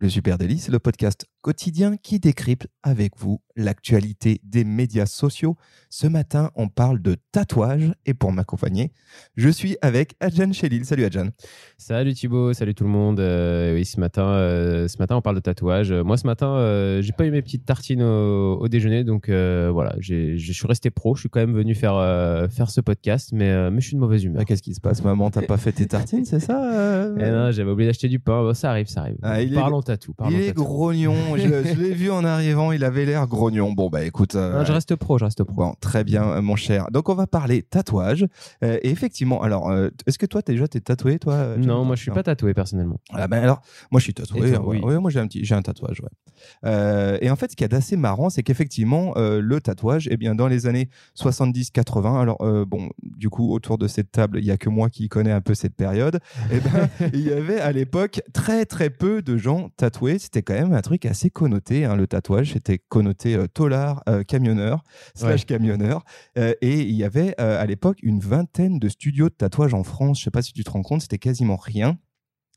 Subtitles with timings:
[0.00, 5.56] Le Super Délit, c'est le podcast quotidien qui décrypte avec vous l'actualité des médias sociaux.
[5.90, 8.92] Ce matin, on parle de tatouage et pour m'accompagner,
[9.36, 10.84] je suis avec Adjan Chelil.
[10.84, 11.30] Salut Adjan.
[11.78, 13.18] Salut Thibaut, salut tout le monde.
[13.18, 15.92] Euh, oui, ce matin, euh, ce matin, on parle de tatouage.
[15.92, 20.36] Moi, ce matin, euh, j'ai pas eu mes petites tartines au, déjeuner, donc voilà, je
[20.36, 21.16] suis resté pro.
[21.16, 21.96] Je suis quand même venu faire,
[22.52, 24.42] faire ce podcast, mais, mais je suis de mauvaise humeur.
[24.42, 27.50] Ah, qu'est-ce qui se passe, maman T'as pas fait tes tartines, c'est ça eh non,
[27.50, 28.52] j'avais oublié d'acheter du pain.
[28.54, 29.16] ça arrive, ça arrive.
[29.22, 30.14] Ah, parlons tatou.
[30.30, 31.14] il est grognon.
[31.36, 33.72] je, l'ai vu en arrivant, il avait l'air grognon.
[33.72, 34.34] Bon, bah écoute.
[34.34, 35.54] Euh, je reste pro, je reste pro.
[35.54, 36.86] Bon, très bien, euh, mon cher.
[36.90, 38.26] Donc, on va parler tatouage.
[38.62, 39.72] Euh, et effectivement, alors,
[40.06, 43.00] est-ce que toi, déjà, t'es tatoué, toi Non, moi, je suis pas tatoué personnellement.
[43.12, 43.60] Ah, ben alors,
[43.90, 44.54] moi, je suis tatoué.
[44.54, 44.80] Hein, oui.
[44.80, 47.18] moi, j'ai un petit, j'ai un tatouage, ouais.
[47.20, 50.48] et en fait, ce qui est assez marrant, c'est qu'effectivement, le tatouage, eh bien, dans
[50.48, 50.88] les années
[51.18, 55.08] 70-80, alors, bon, du coup, autour de cette table, il y a que moi qui
[55.08, 56.20] connais un peu cette période.
[56.52, 60.18] eh ben, il y avait à l'époque très, très peu de gens tatoués.
[60.18, 61.84] C'était quand même un truc assez connoté.
[61.84, 64.82] Hein, le tatouage, c'était connoté euh, tolard, euh, camionneur,
[65.14, 66.04] slash camionneur.
[66.36, 70.18] Euh, et il y avait à l'époque une vingtaine de studios de tatouage en France.
[70.18, 71.98] Je sais pas si tu te rends compte, c'était quasiment rien.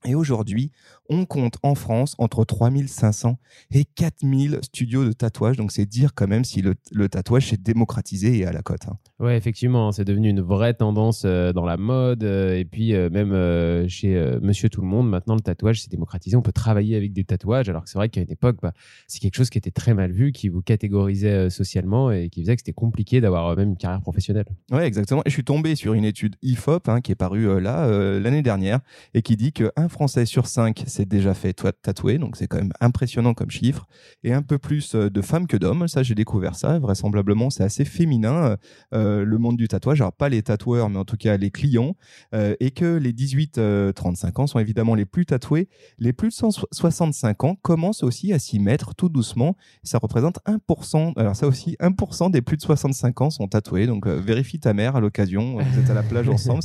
[0.05, 0.71] Et aujourd'hui,
[1.09, 3.37] on compte en France entre 3500
[3.71, 5.57] et 4000 studios de tatouage.
[5.57, 6.75] Donc, c'est dire quand même si le,
[7.09, 8.87] tatouage s'est démocratisé et à la cote.
[8.87, 8.97] Hein.
[9.19, 12.23] Ouais, effectivement, c'est devenu une vraie tendance euh, dans la mode.
[12.23, 16.35] Euh, et puis, euh, même chez Monsieur Tout le Monde, maintenant, le tatouage s'est démocratisé.
[16.35, 17.69] On peut travailler avec des tatouages.
[17.69, 18.73] Alors que c'est vrai qu'à une époque, bah,
[19.07, 22.55] c'est quelque chose qui était très mal vu, qui vous catégorisait socialement et qui faisait
[22.55, 24.45] que c'était compliqué d'avoir même une carrière professionnelle.
[24.71, 25.21] Ouais, exactement.
[25.25, 27.87] Et je suis tombé sur une étude IFOP hein, qui est parue là
[28.19, 28.79] l'année dernière
[29.13, 32.73] et qui dit qu'un Français sur cinq s'est déjà fait tatouer, donc c'est quand même
[32.79, 33.87] impressionnant comme chiffre,
[34.23, 35.87] et un peu plus euh, de femmes que d'hommes.
[35.87, 36.79] Ça, j'ai découvert ça.
[36.79, 38.57] Vraisemblablement, c'est assez féminin
[38.93, 40.01] euh, le monde du tatouage.
[40.01, 41.95] Alors pas les tatoueurs, mais en tout cas les clients,
[42.33, 45.69] euh, et que les 18-35 ans sont évidemment les plus tatoués.
[45.99, 49.57] Les plus de 65 ans commencent aussi à s'y mettre tout doucement.
[49.83, 51.13] Ça représente 1%.
[51.17, 53.87] Alors ça aussi, 1% des plus de 65 ans sont tatoués.
[53.87, 55.57] Donc vérifie ta mère à l'occasion.
[55.57, 56.61] Vous êtes à la plage ensemble,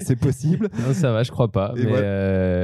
[0.00, 0.68] c'est possible.
[0.86, 1.72] Non, ça va, je crois pas.
[1.74, 1.84] Mais,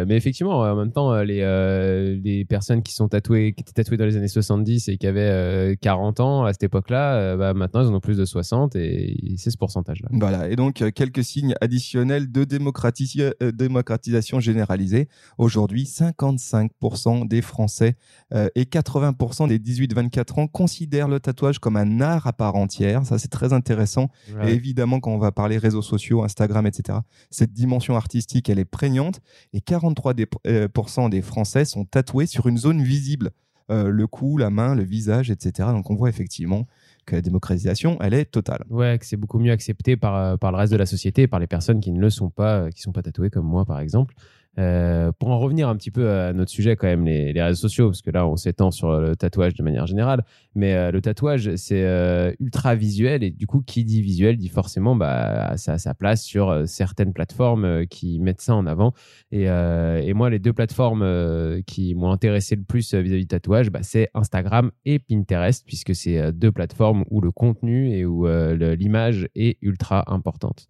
[0.06, 3.96] mais, effectivement, en même temps, les euh, les personnes qui sont tatouées, qui étaient tatouées
[3.96, 7.54] dans les années 70 et qui avaient 40 euh, ans à cette époque-là, euh, bah,
[7.54, 10.08] maintenant ils en ont plus de 60 et c'est ce pourcentage-là.
[10.12, 10.48] Voilà.
[10.48, 15.08] Et donc quelques signes additionnels de démocratisation généralisée.
[15.38, 17.96] Aujourd'hui, 55% des Français
[18.32, 23.04] et 80% des 18-24 ans considèrent le tatouage comme un art à part entière.
[23.04, 24.08] Ça, c'est très intéressant.
[24.42, 26.98] Et évidemment, quand on va parler réseaux sociaux, Instagram, etc.,
[27.30, 29.20] cette dimension artistique, elle est prégnante.
[29.52, 29.60] Et
[29.92, 33.30] 43% des Français sont tatoués sur une zone visible.
[33.70, 35.70] Euh, le cou, la main, le visage, etc.
[35.72, 36.66] Donc on voit effectivement
[37.06, 38.64] que la démocratisation, elle est totale.
[38.68, 41.40] Ouais, que c'est beaucoup mieux accepté par, euh, par le reste de la société, par
[41.40, 43.80] les personnes qui ne le sont pas, euh, qui sont pas tatouées comme moi par
[43.80, 44.14] exemple.
[44.58, 47.88] Euh, pour en revenir un petit peu à notre sujet, quand même, les, réseaux sociaux,
[47.88, 51.56] parce que là, on s'étend sur le tatouage de manière générale, mais euh, le tatouage,
[51.56, 55.78] c'est euh, ultra visuel, et du coup, qui dit visuel dit forcément bah, ça a
[55.78, 58.92] sa place sur certaines plateformes qui mettent ça en avant.
[59.32, 63.80] Et, et moi, les deux plateformes qui m'ont intéressé le plus vis-à-vis du tatouage, bah,
[63.82, 69.58] c'est Instagram et Pinterest, puisque c'est deux plateformes où le contenu et où l'image est
[69.62, 70.68] ultra importante.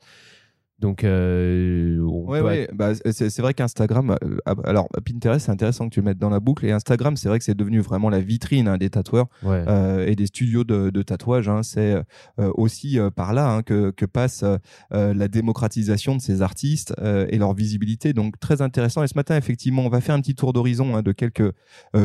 [0.84, 6.05] Donc, euh, ouais, bah, c'est vrai qu'Instagram, euh, alors Pinterest, c'est intéressant que tu le
[6.05, 6.67] mettes dans la boucle.
[6.67, 10.15] Et Instagram, c'est vrai que c'est devenu vraiment la vitrine hein, des tatoueurs euh, et
[10.15, 11.49] des studios de, de tatouage.
[11.49, 11.62] Hein.
[11.62, 11.94] C'est
[12.39, 14.44] euh, aussi par là hein, que, que, passe
[14.91, 18.12] la démocratisation de ces artistes et leur visibilité.
[18.12, 19.03] Donc, très intéressant.
[19.03, 21.50] Et ce matin, effectivement, on va faire un petit tour d'horizon de quelques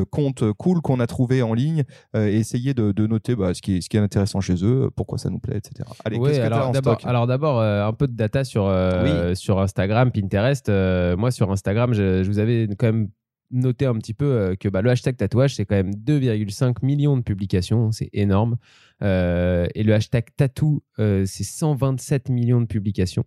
[0.09, 1.83] comptes cool qu'on a trouvés en ligne
[2.15, 4.89] et essayer de, de noter bah, ce, qui est, ce qui est intéressant chez eux,
[4.95, 5.89] pourquoi ça nous plaît, etc.
[6.05, 10.69] Allez, qu'est-ce que d'abord, alors d'abord, un peu de data sur euh, sur, Instagram, Pinterest.
[10.69, 13.09] Euh, moi, sur Instagram, je, vous avais quand même
[13.51, 17.17] noté un petit peu euh, que bah, le hashtag tatouage, c'est quand même 2,5 millions
[17.17, 17.91] de publications.
[17.91, 18.57] C'est énorme.
[19.01, 23.25] et le hashtag tatou, c'est 127 millions de publications.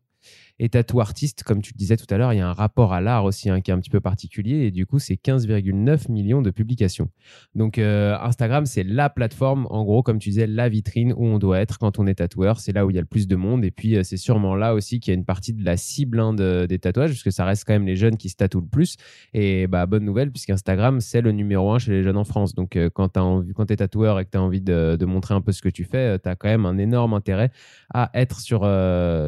[0.58, 2.92] Et tatou artiste, comme tu le disais tout à l'heure, il y a un rapport
[2.92, 4.66] à l'art aussi hein, qui est un petit peu particulier.
[4.66, 7.08] Et du coup, c'est 15,9 millions de publications.
[7.54, 11.38] Donc, euh, Instagram, c'est la plateforme, en gros, comme tu disais, la vitrine où on
[11.38, 12.60] doit être quand on est tatoueur.
[12.60, 13.64] C'est là où il y a le plus de monde.
[13.64, 16.20] Et puis, euh, c'est sûrement là aussi qu'il y a une partie de la cible
[16.20, 18.96] hein, des tatouages, puisque ça reste quand même les jeunes qui se tatouent le plus.
[19.34, 22.54] Et bah, bonne nouvelle, puisqu'Instagram, c'est le numéro un chez les jeunes en France.
[22.54, 25.52] Donc, euh, quand tu es tatoueur et que tu as envie de, montrer un peu
[25.52, 27.50] ce que tu fais, tu as quand même un énorme intérêt
[27.92, 28.60] à être sur,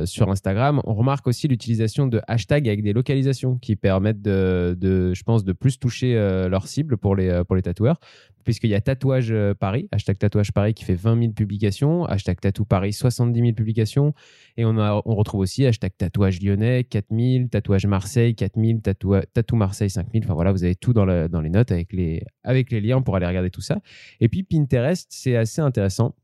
[0.06, 0.80] sur Instagram.
[0.84, 4.76] On remarque remarque aussi l'utilisation de hashtags avec des localisations qui permettent de,
[5.14, 6.14] je pense, de plus toucher
[6.48, 8.00] leur cible pour les, pour les tatoueurs.
[8.44, 12.40] Puisqu'il y a Tatouage euh, Paris, hashtag Tatouage Paris qui fait 20 000 publications, hashtag
[12.40, 14.12] Tatou Paris 70 000 publications,
[14.56, 18.78] et on, a, on retrouve aussi hashtag Tatouage Lyonnais 4 000, Tatouage Marseille 4 000,
[18.80, 21.92] Tatou, Tatou Marseille 5 000, enfin voilà, vous avez tout dans, dans les notes avec
[21.92, 23.80] les, avec les liens pour aller regarder tout ça.
[24.20, 26.14] Et puis Pinterest, c'est assez intéressant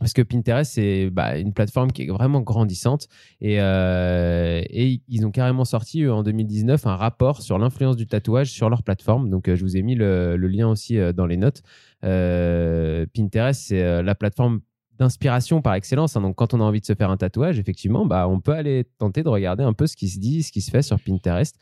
[0.00, 3.06] parce que Pinterest, c'est bah, une plateforme qui est vraiment grandissante.
[3.42, 8.70] Et, euh, ils ont carrément sorti en 2019 un rapport sur l'influence du tatouage sur
[8.70, 9.28] leur plateforme.
[9.28, 11.62] Donc, euh, je vous ai mis le, lien aussi euh, dans les notes.
[12.02, 14.60] Pinterest, c'est la plateforme
[15.00, 16.14] d'inspiration par excellence.
[16.16, 16.20] Hein.
[16.20, 18.84] Donc, quand on a envie de se faire un tatouage, effectivement, bah, on peut aller
[18.98, 21.56] tenter de regarder un peu ce qui se dit, ce qui se fait sur Pinterest.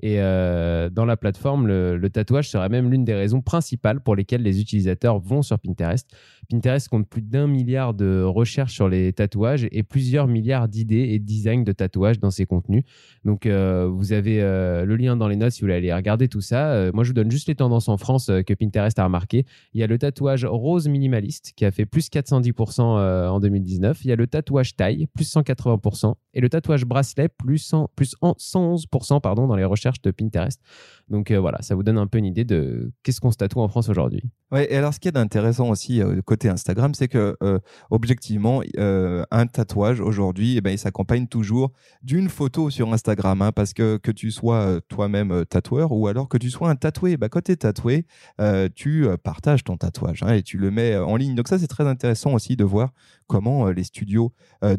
[0.00, 4.42] Et euh, dans la plateforme, le, tatouage serait même l'une des raisons principales pour lesquelles
[4.42, 6.08] les utilisateurs vont sur Pinterest.
[6.48, 11.18] Pinterest compte plus d'un milliard de recherches sur les tatouages et plusieurs milliards d'idées et
[11.18, 12.84] de designs de tatouages dans ses contenus.
[13.24, 16.28] Donc, euh, vous avez euh, le lien dans les notes si vous voulez aller regarder
[16.28, 16.92] tout ça.
[16.92, 19.46] moi, je vous donne juste les tendances en France que Pinterest a remarqué.
[19.72, 24.04] Il y a le tatouage rose minimaliste qui a fait plus 410% euh, en 2019.
[24.04, 28.16] Il y a le tatouage taille, plus 180%, et le tatouage bracelet, plus, 100, plus
[28.22, 30.60] 111% pardon, dans les recherches de Pinterest.
[31.08, 33.60] Donc euh, voilà, ça vous donne un peu une idée de qu'est-ce qu'on se tatoue
[33.60, 34.22] en France aujourd'hui.
[34.50, 37.36] Ouais, et alors ce qui est intéressant aussi euh, côté Instagram, c'est que
[37.90, 41.72] objectivement, un tatouage aujourd'hui, eh ben, il s'accompagne toujours
[42.02, 46.38] d'une photo sur Instagram, hein, parce que que tu sois toi-même tatoueur ou alors que
[46.38, 48.06] tu sois un tatoué, bah, quand tu es tatoué,
[48.74, 51.34] tu partages ton tatouage hein, et tu le mets en ligne.
[51.34, 52.73] Donc ça, c'est très intéressant aussi de voir
[53.26, 54.32] comment euh, les studios
[54.62, 54.76] euh,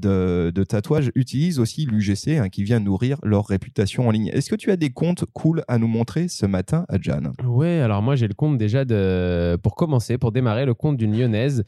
[0.52, 4.30] de, tatouage utilisent aussi l'UGC hein, qui vient nourrir leur réputation en ligne.
[4.34, 8.02] Est-ce que tu as des comptes cool à nous montrer ce matin, Adjan Ouais, alors
[8.02, 8.84] moi j'ai le compte déjà
[9.58, 11.64] pour commencer, pour démarrer, le compte d'une lyonnaise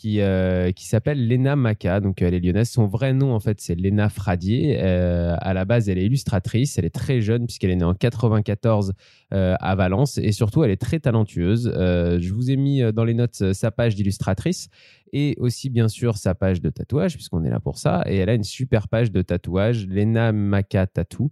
[0.00, 2.00] qui, euh, qui s'appelle Lena Maca.
[2.00, 2.70] Donc, elle est lyonnaise.
[2.70, 4.78] Son vrai nom, en fait, c'est Lena Fradier.
[4.80, 6.78] à la base, elle est illustratrice.
[6.78, 8.94] Elle est très jeune puisqu'elle est née en 94
[9.30, 10.16] à Valence.
[10.18, 11.70] Et surtout, elle est très talentueuse.
[11.74, 14.68] je vous ai mis dans les notes sa page d'illustratrice
[15.12, 18.28] et aussi bien sûr sa page de tatouage puisqu'on est là pour ça et elle
[18.28, 21.30] a une super page de tatouage Lena Maka Tattoo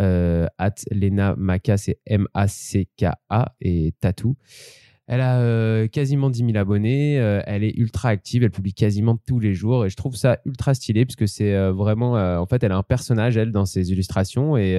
[0.00, 4.36] euh, at Lena Maka c'est M A C K A et Tattoo
[5.12, 9.16] elle a euh, quasiment 10 000 abonnés, euh, elle est ultra active, elle publie quasiment
[9.26, 12.62] tous les jours et je trouve ça ultra stylé puisque c'est euh, vraiment, en fait,
[12.62, 14.74] elle a un personnage, elle, dans ses illustrations et,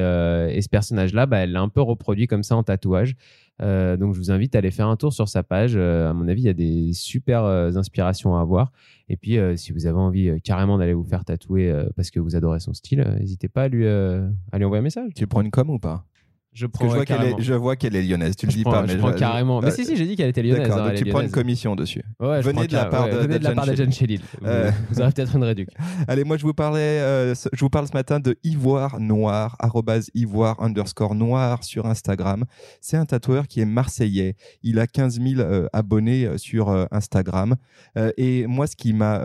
[0.62, 3.16] ce personnage-là, bah, elle l'a un peu reproduit comme ça en tatouage.
[3.60, 5.76] Donc je vous invite à aller faire un tour sur sa page.
[5.76, 8.72] À mon avis, il y a des super inspirations à avoir.
[9.10, 12.62] Et puis, si vous avez envie carrément d'aller vous faire tatouer parce que vous adorez
[12.62, 15.12] son style, n'hésitez pas à lui, à lui envoyer un message.
[15.14, 16.06] Tu prends une com ou pas?
[16.54, 18.86] Je, prends je, vois qu'elle est, je vois qu'elle est lyonnaise, tu le dis pas.
[18.86, 19.62] Je mais prends carrément.
[19.62, 20.68] Mais si, si, j'ai dit qu'elle était lyonnaise.
[20.68, 22.04] D'accord, hein, tu prends une commission dessus.
[22.20, 23.72] Ouais, venez de la part de, venez de, la part de.
[23.72, 24.72] Euh...
[24.90, 25.82] Vous, aurez peut-être une réduction.
[26.10, 29.58] Allez, moi je vous parlais, euh, je vous parle ce matin de Ivoire Noir,
[30.14, 32.44] ivoire underscore noir sur Instagram.
[32.82, 34.36] C'est un tatoueur qui est marseillais.
[34.62, 37.56] Il a 15 000 euh, abonnés euh, sur Instagram.
[38.18, 39.20] et moi, ce qui m'a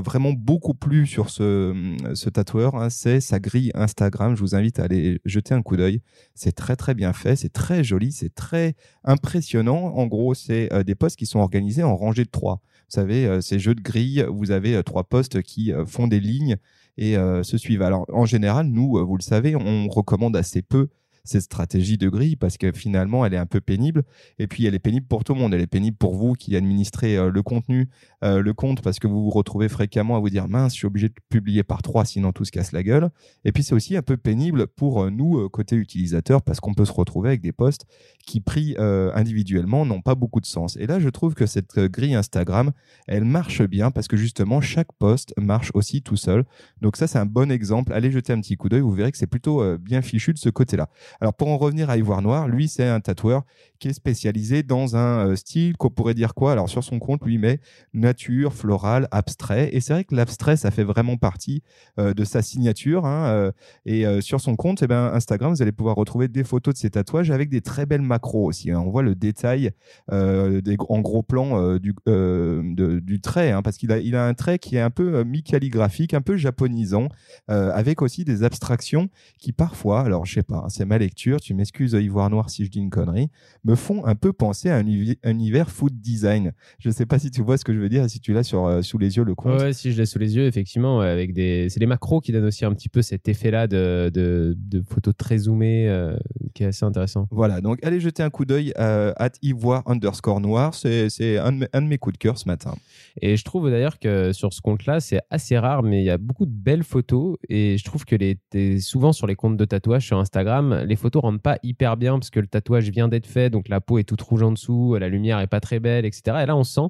[0.00, 4.36] vraiment beaucoup plu sur ce, ce tatoueur, hein, c'est sa grille Instagram.
[4.36, 6.02] Je vous invite à aller jeter un coup d'œil.
[6.36, 8.74] C'est très très bien fait, c'est très joli, c'est très
[9.04, 9.94] impressionnant.
[9.96, 12.60] En gros, c'est euh, des postes qui sont organisés en rangée de trois.
[12.62, 16.20] Vous savez, euh, ces jeux de grille, vous avez euh, trois postes qui font des
[16.20, 16.56] lignes
[16.98, 17.82] et se suivent.
[17.82, 20.88] Alors, en général, nous, vous le savez, on recommande assez peu
[21.28, 24.02] cette stratégie de grille parce que finalement, elle est un peu pénible.
[24.38, 25.54] Et puis, elle est pénible pour tout le monde.
[25.54, 27.88] Elle est pénible pour vous qui administrez euh, le contenu,
[28.24, 30.86] euh, le compte, parce que vous vous retrouvez fréquemment à vous dire mince, je suis
[30.86, 33.10] obligé de publier par trois, sinon tout se casse la gueule.
[33.44, 36.84] Et puis, c'est aussi un peu pénible pour euh, nous, côté utilisateur, parce qu'on peut
[36.84, 37.86] se retrouver avec des posts
[38.26, 40.76] qui, pris individuellement, n'ont pas beaucoup de sens.
[40.76, 42.72] Et là, je trouve que cette grille Instagram,
[43.06, 46.44] elle marche bien parce que justement, chaque post marche aussi tout seul.
[46.80, 47.92] Donc, ça, c'est un bon exemple.
[47.92, 50.48] Allez jeter un petit coup d'œil, vous verrez que c'est plutôt bien fichu de ce
[50.48, 50.88] côté-là.
[51.20, 53.44] Alors pour en revenir à Ivoire Noir, lui c'est un tatoueur
[53.78, 56.52] qui est spécialisé dans un euh, style qu'on pourrait dire quoi?
[56.52, 57.60] Alors sur son compte, lui met
[57.92, 59.70] nature, floral, abstrait.
[59.72, 61.62] Et c'est vrai que l'abstrait, ça fait vraiment partie
[61.98, 63.06] euh, de sa signature.
[63.06, 63.52] Hein, euh,
[63.84, 66.90] et sur son compte, eh ben, Instagram, vous allez pouvoir retrouver des photos de ses
[66.90, 68.70] tatouages avec des très belles macros aussi.
[68.70, 68.82] Hein.
[68.84, 69.70] On voit le détail
[70.08, 74.76] en gros plan du, du trait, hein, parce qu'il a, il a un trait qui
[74.76, 77.08] est un peu mi-calligraphique, un peu japonisant,
[77.48, 79.08] avec aussi des abstractions
[79.38, 82.70] qui parfois, alors je sais pas, c'est mal lecture, tu m'excuses Ivoire Noir si je
[82.70, 83.28] dis une connerie,
[83.64, 86.52] me font un peu penser à un, univers food design.
[86.78, 88.42] Je ne sais pas si tu vois ce que je veux dire, si tu l'as
[88.42, 89.60] sur, euh, sous les yeux le compte.
[89.60, 91.68] Ouais, si je l'ai sous les yeux, effectivement, avec des...
[91.70, 95.38] c'est les macros qui donnent aussi un petit peu cet effet-là de, de, photos très
[95.38, 96.16] zoomées euh,
[96.54, 97.28] qui est assez intéressant.
[97.30, 101.86] Voilà, donc allez jeter un coup d'œil à Ivoire underscore noir, c'est un, un, de
[101.86, 102.74] mes coups de cœur ce matin.
[103.20, 106.18] Et je trouve d'ailleurs que sur ce compte-là, c'est assez rare, mais il y a
[106.18, 110.06] beaucoup de belles photos et je trouve que les, souvent sur les comptes de tatouage
[110.06, 113.50] sur Instagram, les photos rendent pas hyper bien parce que le tatouage vient d'être fait,
[113.50, 116.38] donc la peau est toute rouge en dessous, la lumière est pas très belle, etc.
[116.42, 116.88] Et là, on sent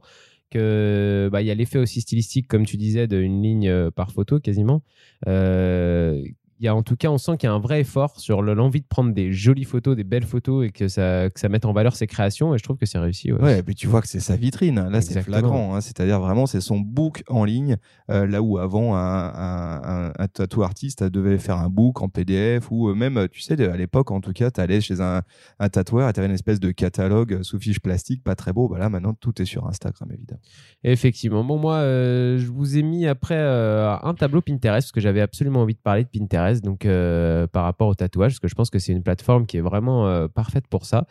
[0.51, 4.41] que bah, y a l'effet aussi stylistique, comme tu disais, d'une ligne euh, par photo
[4.41, 4.83] quasiment,
[5.27, 6.23] euh,
[6.59, 8.41] il y a en tout cas, on sent qu'il y a un vrai effort sur
[8.41, 11.67] l'envie de prendre des jolies photos, des belles photos et que ça, que ça mette
[11.67, 12.55] en valeur ses créations.
[12.55, 13.33] Et je trouve que c'est réussi.
[13.33, 14.89] Ouais, ouais mais tu vois que c'est sa vitrine.
[14.89, 15.75] Là, c'est flagrant.
[15.75, 15.81] Hein.
[15.81, 17.77] C'est-à-dire vraiment, c'est son book en ligne.
[18.11, 22.71] Euh, là où avant, un, un, un, tatou artiste devait faire un book en PDF
[22.71, 25.23] ou euh, même, tu sais, à l'époque, en tout cas, tu allais chez un,
[25.59, 28.69] un tatoueur et tu avais une espèce de catalogue sous fiche plastique, pas très beau.
[28.69, 30.41] Bah là, maintenant, tout est sur Instagram, évidemment.
[30.85, 31.45] effectivement.
[31.45, 35.61] Bon, moi, euh, je vous ai mis après un tableau Pinterest parce que j'avais absolument
[35.61, 38.71] envie de parler de Pinterest donc euh, par rapport au tatouage, parce que je pense
[38.71, 41.07] que c'est une plateforme qui est vraiment euh, parfaite pour ça.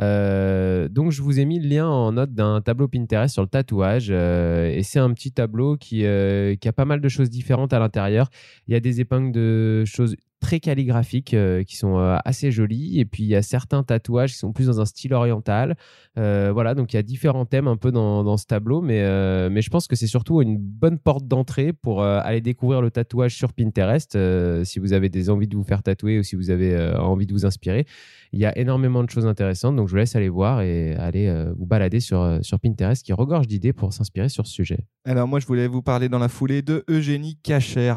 [0.00, 3.48] Euh, donc je vous ai mis le lien en note d'un tableau Pinterest sur le
[3.48, 5.98] tatouage, et c'est un petit tableau qui,
[6.60, 8.28] qui a pas mal de choses différentes à l'intérieur.
[8.66, 12.98] Il y a des épingles de choses très calligraphiques euh, qui sont euh, assez jolis.
[12.98, 15.76] Et puis il y a certains tatouages qui sont plus dans un style oriental.
[16.18, 19.00] Euh, voilà, donc il y a différents thèmes un peu dans, dans ce tableau, mais,
[19.50, 23.34] mais je pense que c'est surtout une bonne porte d'entrée pour aller découvrir le tatouage
[23.34, 24.18] sur Pinterest.
[24.64, 27.32] si vous avez des envies de vous faire tatouer ou si vous avez envie de
[27.32, 27.86] vous inspirer,
[28.32, 29.76] il y a énormément de choses intéressantes.
[29.76, 33.46] Donc je vous laisse aller voir et aller vous balader sur, sur Pinterest qui regorge
[33.46, 34.86] d'idées pour s'inspirer sur ce sujet.
[35.04, 37.94] Alors moi je voulais vous parler dans la foulée de Eugénie Cacher,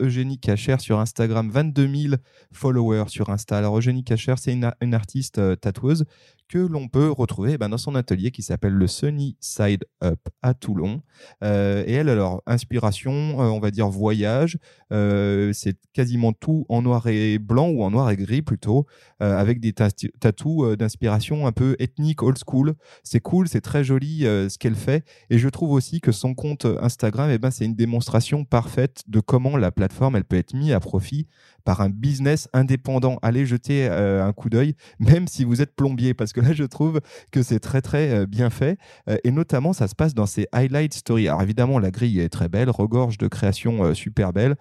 [0.00, 2.18] Eugénie Cacher sur Instagram 22 2000
[2.52, 3.56] followers sur Insta.
[3.56, 6.04] Alors Eugénie Cacher, c'est une, artiste euh, tatoueuse
[6.48, 10.52] que l'on peut retrouver ben, dans son atelier qui s'appelle le Sunny Side Up à
[10.52, 11.00] Toulon.
[11.44, 14.58] Euh, et elle, alors, inspiration, euh, on va dire voyage,
[14.90, 18.86] c'est quasiment tout en noir et blanc ou en noir et gris plutôt,
[19.20, 22.74] avec des tatous d'inspiration un peu ethnique, old school.
[23.04, 25.04] C'est cool, c'est très joli ce qu'elle fait.
[25.30, 29.20] Et je trouve aussi que son compte Instagram, eh ben, c'est une démonstration parfaite de
[29.20, 31.28] comment la plateforme, elle peut être mise à profit
[31.64, 33.18] par un business indépendant.
[33.22, 37.00] Allez jeter un coup d'œil, même si vous êtes plombier, parce que là, je trouve
[37.30, 38.78] que c'est très, très euh, bien fait.
[39.08, 41.28] Euh, et notamment, ça se passe dans ces highlight stories.
[41.28, 44.56] Alors, évidemment, la grille est très belle, regorge de créations euh, super belles.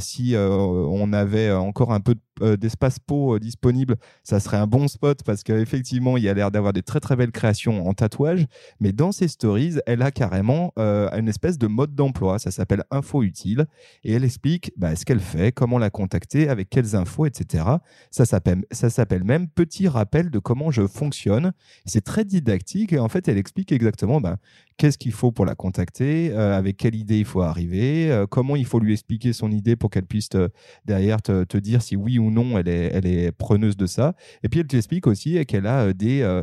[0.00, 2.14] si on avait encore un peu
[2.56, 6.72] d'espace peau disponible, ça serait un bon spot parce qu'effectivement, il y a l'air d'avoir
[6.72, 8.46] des très, très belles créations en tatouage.
[8.80, 12.38] Mais dans ces stories, elle a carrément une espèce de mode d'emploi.
[12.38, 13.66] Ça s'appelle Info Utile.
[14.04, 17.64] Et elle explique bah, ce qu'elle fait, comment la contacter, avec quelles infos, etc.
[18.10, 21.52] Ça s'appelle même Petit rappel de comment je fonctionne
[21.84, 24.38] c'est très didactique et en fait, elle explique exactement ben,
[24.76, 28.56] qu'est-ce qu'il faut pour la contacter, euh, avec quelle idée il faut arriver, euh, comment
[28.56, 30.30] il faut lui expliquer son idée pour qu'elle puisse
[30.84, 34.14] derrière te, dire si oui ou non elle est, elle est preneuse de ça.
[34.42, 36.42] Et puis elle t'explique aussi qu'elle a euh, des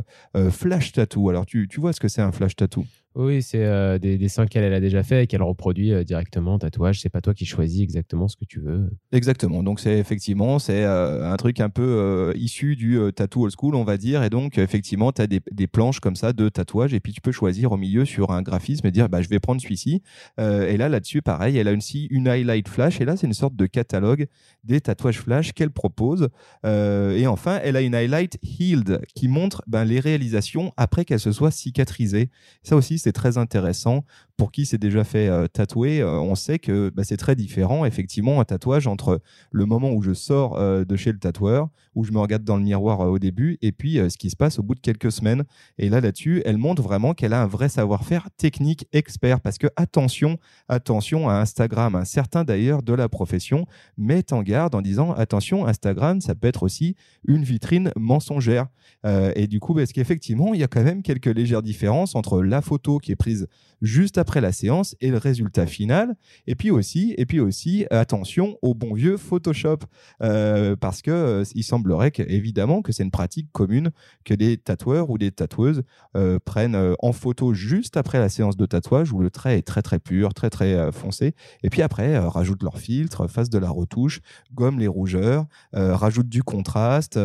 [0.50, 1.30] flash tattoos.
[1.30, 2.84] Alors tu, tu vois ce que c'est un flash tattoo?
[3.16, 7.00] Oui, c'est des dessins qu'elle a déjà fait et qu'elle reproduit directement tatouage.
[7.00, 8.88] C'est pas toi qui choisis exactement ce que tu veux.
[9.10, 9.64] Exactement.
[9.64, 13.96] Donc c'est effectivement c'est un truc un peu issu du tattoo old school, on va
[13.96, 14.22] dire.
[14.22, 17.20] Et donc effectivement, tu as des, des, planches comme ça de tatouage et puis tu
[17.20, 20.02] peux choisir au milieu sur un graphisme et dire bah je vais prendre celui-ci.
[20.38, 23.56] et là là-dessus, pareil, elle a aussi une highlight flash et là c'est une sorte
[23.56, 24.26] de catalogue
[24.64, 26.28] des tatouages flash qu'elle propose.
[26.64, 31.32] et enfin, elle a une highlight healed qui montre ben, les réalisations après qu'elle se
[31.32, 32.30] soit cicatrisée.
[32.62, 34.04] Ça aussi c'est très intéressant.
[34.40, 37.84] Pour qui s'est déjà fait euh, tatouer, euh, on sait que bah, c'est très différent,
[37.84, 42.04] effectivement, un tatouage entre le moment où je sors euh, de chez le tatoueur, où
[42.04, 44.62] je me regarde dans le miroir au début, et puis ce qui se passe au
[44.62, 45.44] bout de quelques semaines.
[45.76, 49.40] Et là, là-dessus, elle montre vraiment qu'elle a un vrai savoir-faire technique expert.
[49.40, 50.38] Parce que attention,
[50.68, 51.94] attention à Instagram.
[51.94, 56.48] Un certain d'ailleurs de la profession met en garde en disant attention, Instagram, ça peut
[56.48, 58.66] être aussi une vitrine mensongère.
[59.04, 62.60] et du coup, parce qu'effectivement, il y a quand même quelques légères différences entre la
[62.60, 63.46] photo qui est prise
[63.82, 66.14] juste après la séance et le résultat final.
[66.46, 69.78] Et puis aussi, et puis aussi attention au bon vieux Photoshop,
[70.22, 73.90] euh, parce que euh, il semblerait évidemment que c'est une pratique commune
[74.24, 75.82] que des tatoueurs ou des tatoueuses
[76.16, 79.82] euh, prennent en photo juste après la séance de tatouage où le trait est très
[79.82, 84.20] très pur, très très foncé, et puis après rajoutent leur filtre, fassent de la retouche,
[84.54, 87.18] gomme les rougeurs, rajoutent du contraste,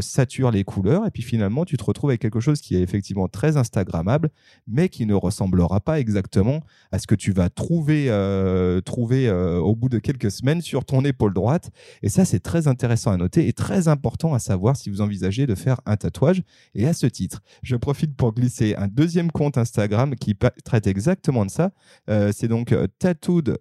[0.00, 3.28] saturent les couleurs, et puis finalement tu te retrouves avec quelque chose qui est effectivement
[3.28, 4.30] très instagrammable,
[4.66, 6.60] mais qui ne ressemblera pas exactement
[6.92, 10.84] à ce que tu vas trouver, euh, trouver euh, au bout de quelques semaines sur
[10.84, 11.70] ton épaule droite.
[12.02, 15.46] Et ça, c'est très intéressant à noter et très important à savoir si vous envisagez
[15.46, 16.42] de faire un tatouage.
[16.74, 21.44] Et à ce titre, je profite pour glisser un deuxième compte Instagram qui traite exactement
[21.44, 21.70] de ça.
[22.10, 23.56] Euh, c'est donc Tattooed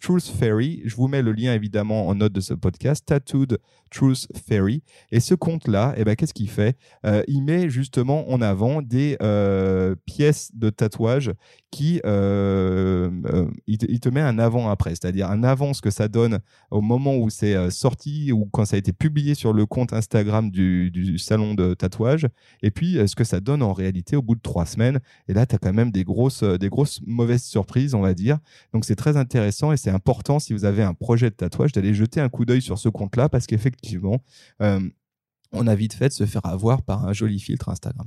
[0.00, 0.82] Truth Fairy.
[0.84, 3.04] Je vous mets le lien évidemment en note de ce podcast.
[3.06, 3.58] Tattooed
[3.90, 4.82] Truth Fairy.
[5.12, 6.76] Et ce compte-là, eh ben, qu'est-ce qu'il fait?
[7.28, 9.16] Il met justement en avant des
[10.06, 11.32] pièces de tatouage
[11.74, 16.38] qui euh, euh, il, te, met un avant-après, c'est-à-dire un avant ce que ça donne
[16.70, 19.92] au moment où c'est euh, sorti ou quand ça a été publié sur le compte
[19.92, 22.28] Instagram du, salon de tatouage,
[22.62, 25.00] et puis ce que ça donne en réalité au bout de trois semaines.
[25.26, 28.38] Et là, tu as quand même des grosses, des grosses mauvaises surprises, on va dire.
[28.72, 31.94] Donc c'est très intéressant et c'est important si vous avez un projet de tatouage d'aller
[31.94, 34.22] jeter un coup d'œil sur ce compte-là parce qu'effectivement,
[34.60, 38.06] on a vite fait de se faire avoir par un joli filtre Instagram.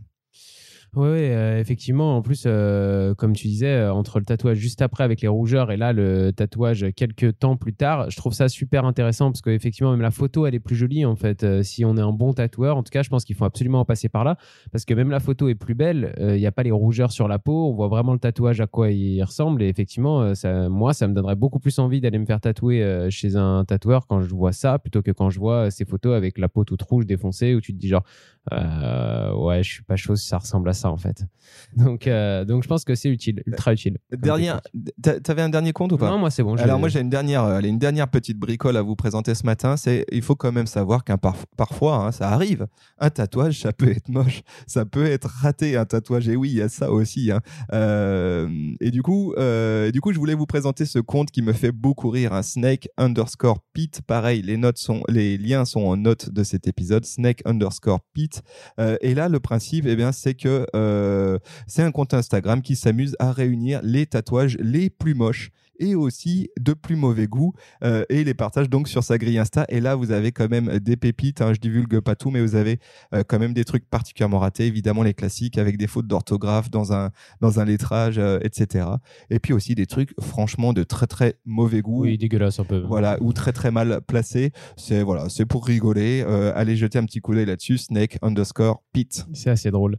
[0.97, 2.17] Oui, euh, effectivement.
[2.17, 5.71] En plus, euh, comme tu disais, euh, entre le tatouage juste après avec les rougeurs
[5.71, 9.91] et là, le tatouage quelques temps plus tard, je trouve ça super intéressant parce qu'effectivement,
[9.91, 11.45] même la photo, elle est plus jolie en fait.
[11.61, 13.85] si on est un bon tatoueur, en tout cas, je pense qu'il faut absolument en
[13.85, 14.37] passer par là
[14.71, 16.15] parce que même la photo est plus belle.
[16.19, 17.69] Il n'y a pas les rougeurs sur la peau.
[17.69, 19.61] On voit vraiment le tatouage à quoi il ressemble.
[19.61, 20.33] Et effectivement,
[20.69, 24.21] moi, ça me donnerait beaucoup plus envie d'aller me faire tatouer chez un tatoueur quand
[24.21, 27.05] je vois ça plutôt que quand je vois ces photos avec la peau toute rouge
[27.05, 28.03] défoncée où tu te dis genre,
[28.51, 31.25] ouais, je suis pas chaud si ça ressemble à ça en fait.
[31.75, 33.97] Donc, euh, donc je pense que c'est utile, ultra utile.
[34.11, 34.61] Dernière,
[35.01, 36.09] t'avais un dernier compte ou pas?
[36.09, 36.55] Non, moi c'est bon.
[36.55, 39.77] Alors moi j'ai une dernière, euh, une dernière petite bricole à vous présenter ce matin.
[39.77, 42.67] C'est, il faut quand même savoir qu'un parfois, hein, ça arrive.
[42.99, 46.27] Un tatouage, ça peut être moche, ça peut être raté un tatouage.
[46.29, 47.31] Et oui, il y a ça aussi.
[47.31, 47.41] Hein.
[47.73, 51.71] Euh, et du coup, du coup, je voulais vous présenter ce compte qui me fait
[51.71, 52.33] beaucoup rire.
[52.33, 54.01] Un Snake underscore Pete.
[54.01, 57.05] Pareil, les notes sont, les liens sont en notes de cet épisode.
[57.05, 58.41] Snake underscore Pete.
[59.01, 63.31] et là, le principe, eh bien, c'est que c'est un compte Instagram qui s'amuse à
[63.31, 67.53] réunir les tatouages les plus moches et aussi de plus mauvais goût
[67.83, 69.65] euh, et les partage donc sur sa grille Insta.
[69.69, 71.41] Et là, vous avez quand même des pépites.
[71.41, 72.79] Hein, je divulgue pas tout, mais vous avez
[73.13, 74.65] euh, quand même des trucs particulièrement ratés.
[74.65, 78.85] Évidemment, les classiques avec des fautes d'orthographe dans un, dans un lettrage, euh, etc.
[79.29, 82.03] Et puis aussi des trucs franchement de très très mauvais goût.
[82.03, 82.79] Oui, dégueulasse un peu.
[82.79, 84.51] Voilà, ou très très mal placés.
[84.75, 86.21] C'est voilà, c'est pour rigoler.
[86.55, 87.77] allez jeter un petit coup d'œil là-dessus.
[87.77, 89.25] Snake underscore Pete.
[89.33, 89.97] C'est assez drôle.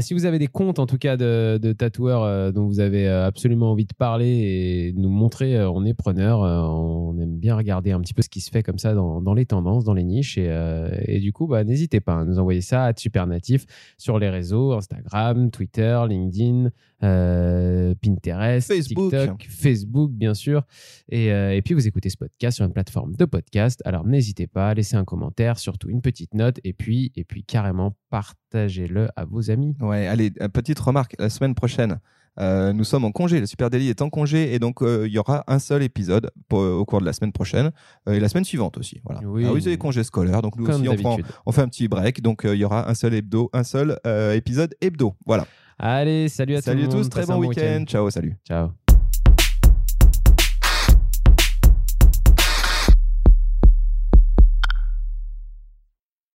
[0.00, 3.72] si vous avez des comptes en tout cas de, de tatoueurs dont vous avez absolument
[3.72, 7.92] envie de parler et nous montrer, euh, on est preneur, euh, on aime bien regarder
[7.92, 10.36] un petit peu ce qui se fait comme ça dans, les tendances, dans les niches.
[10.36, 10.90] Et, euh,
[11.20, 13.64] du coup, bah, n'hésitez pas à nous envoyer ça à Supernatif
[13.96, 20.62] sur les réseaux Instagram, Twitter, LinkedIn, Pinterest, TikTok, Facebook, bien sûr.
[21.08, 23.80] Et, et, puis, vous écoutez ce podcast sur une plateforme de podcast.
[23.84, 27.44] Alors, n'hésitez pas à laisser un commentaire, surtout une petite note, et puis, et puis
[27.44, 29.74] carrément partagez-le à vos amis.
[29.80, 31.98] Ouais, allez, petite remarque, la semaine prochaine.
[32.40, 35.12] Euh, nous sommes en congé, le Super Daily est en congé et donc euh, il
[35.12, 37.70] y aura un seul épisode au cours de la semaine prochaine
[38.08, 39.00] euh, et la semaine suivante aussi.
[39.04, 39.20] Voilà.
[39.24, 39.44] Oui.
[39.46, 40.88] Ah vous avez congé scolaire, donc nous aussi
[41.46, 43.98] on, fait un petit break, donc il y aura un seul hebdo, un seul
[44.34, 45.14] épisode hebdo.
[45.26, 45.46] Voilà.
[45.78, 46.66] Allez, salut à tous.
[46.66, 47.84] Salut à tous, très bon week-end.
[47.86, 48.36] Ciao, salut.
[48.46, 48.83] Ciao.